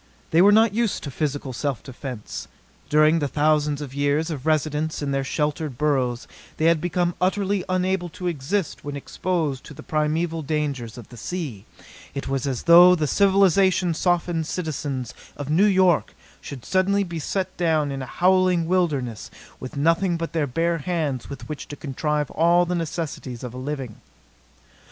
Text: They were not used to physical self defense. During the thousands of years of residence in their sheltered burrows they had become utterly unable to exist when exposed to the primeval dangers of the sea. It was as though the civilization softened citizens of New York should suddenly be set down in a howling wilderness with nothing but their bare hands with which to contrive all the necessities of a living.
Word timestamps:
They 0.31 0.41
were 0.41 0.51
not 0.51 0.73
used 0.73 1.03
to 1.03 1.11
physical 1.11 1.53
self 1.53 1.83
defense. 1.83 2.47
During 2.89 3.19
the 3.19 3.27
thousands 3.27 3.81
of 3.81 3.93
years 3.93 4.31
of 4.31 4.47
residence 4.47 5.03
in 5.03 5.11
their 5.11 5.23
sheltered 5.23 5.77
burrows 5.77 6.27
they 6.57 6.65
had 6.65 6.81
become 6.81 7.13
utterly 7.21 7.63
unable 7.69 8.09
to 8.17 8.25
exist 8.25 8.83
when 8.83 8.95
exposed 8.95 9.63
to 9.65 9.75
the 9.75 9.83
primeval 9.83 10.41
dangers 10.41 10.97
of 10.97 11.09
the 11.09 11.17
sea. 11.17 11.65
It 12.15 12.27
was 12.27 12.47
as 12.47 12.63
though 12.63 12.95
the 12.95 13.05
civilization 13.05 13.93
softened 13.93 14.47
citizens 14.47 15.13
of 15.37 15.51
New 15.51 15.67
York 15.67 16.15
should 16.41 16.65
suddenly 16.65 17.03
be 17.03 17.19
set 17.19 17.55
down 17.55 17.91
in 17.91 18.01
a 18.01 18.07
howling 18.07 18.65
wilderness 18.65 19.29
with 19.59 19.77
nothing 19.77 20.17
but 20.17 20.33
their 20.33 20.47
bare 20.47 20.79
hands 20.79 21.29
with 21.29 21.47
which 21.47 21.67
to 21.67 21.75
contrive 21.75 22.31
all 22.31 22.65
the 22.65 22.73
necessities 22.73 23.43
of 23.43 23.53
a 23.53 23.57
living. 23.59 24.01